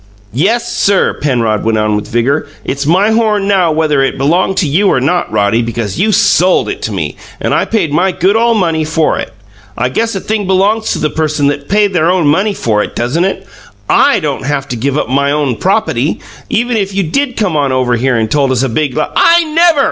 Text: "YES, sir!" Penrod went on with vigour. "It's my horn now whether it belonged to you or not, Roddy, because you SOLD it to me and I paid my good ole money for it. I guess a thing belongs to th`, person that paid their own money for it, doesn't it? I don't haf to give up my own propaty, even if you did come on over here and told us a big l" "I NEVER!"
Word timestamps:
"YES, 0.33 0.67
sir!" 0.75 1.13
Penrod 1.13 1.63
went 1.63 1.77
on 1.77 1.95
with 1.95 2.07
vigour. 2.07 2.47
"It's 2.65 2.87
my 2.87 3.11
horn 3.11 3.47
now 3.47 3.71
whether 3.71 4.01
it 4.01 4.17
belonged 4.17 4.57
to 4.57 4.67
you 4.67 4.87
or 4.91 4.99
not, 4.99 5.31
Roddy, 5.31 5.61
because 5.61 5.99
you 5.99 6.11
SOLD 6.11 6.69
it 6.69 6.81
to 6.81 6.91
me 6.91 7.17
and 7.39 7.53
I 7.53 7.65
paid 7.65 7.93
my 7.93 8.11
good 8.11 8.35
ole 8.35 8.55
money 8.55 8.83
for 8.83 9.19
it. 9.19 9.31
I 9.77 9.89
guess 9.89 10.15
a 10.15 10.19
thing 10.19 10.47
belongs 10.47 10.91
to 10.93 10.97
th`, 11.07 11.13
person 11.15 11.45
that 11.49 11.69
paid 11.69 11.93
their 11.93 12.09
own 12.09 12.25
money 12.25 12.55
for 12.55 12.81
it, 12.81 12.95
doesn't 12.95 13.25
it? 13.25 13.45
I 13.87 14.19
don't 14.19 14.43
haf 14.47 14.67
to 14.69 14.75
give 14.75 14.97
up 14.97 15.07
my 15.07 15.29
own 15.29 15.57
propaty, 15.57 16.19
even 16.49 16.77
if 16.77 16.95
you 16.95 17.03
did 17.03 17.37
come 17.37 17.55
on 17.55 17.71
over 17.71 17.95
here 17.95 18.15
and 18.15 18.31
told 18.31 18.51
us 18.51 18.63
a 18.63 18.69
big 18.69 18.97
l" 18.97 19.07
"I 19.15 19.43
NEVER!" 19.43 19.79